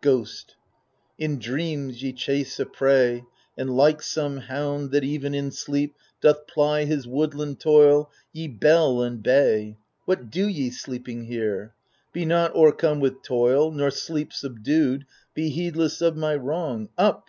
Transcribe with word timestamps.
Ghost 0.00 0.54
In 1.18 1.40
dreams 1.40 2.04
ye 2.04 2.12
chase 2.12 2.60
a 2.60 2.66
prey, 2.66 3.24
and 3.58 3.68
like 3.76 4.00
some 4.00 4.36
hound. 4.36 4.92
That 4.92 5.02
even 5.02 5.34
in 5.34 5.50
sleep 5.50 5.96
doth 6.20 6.46
ply 6.46 6.84
his 6.84 7.04
woodland 7.08 7.58
toil, 7.58 8.08
Ye 8.32 8.46
bell 8.46 9.02
and 9.02 9.20
bay. 9.24 9.78
What 10.04 10.30
do 10.30 10.46
ye, 10.46 10.70
sleeping 10.70 11.24
here? 11.24 11.74
Be 12.12 12.24
not 12.24 12.52
overcome 12.54 13.00
with 13.00 13.24
toil, 13.24 13.72
nor, 13.72 13.90
sleep 13.90 14.32
subdued. 14.32 15.04
Be 15.34 15.48
heedless 15.48 16.00
of 16.00 16.16
my 16.16 16.36
wrong. 16.36 16.88
Up 16.96 17.28